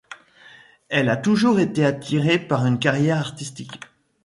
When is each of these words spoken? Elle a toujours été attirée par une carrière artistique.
Elle 0.89 1.09
a 1.09 1.15
toujours 1.15 1.59
été 1.59 1.85
attirée 1.85 2.39
par 2.39 2.65
une 2.65 2.79
carrière 2.79 3.19
artistique. 3.19 3.79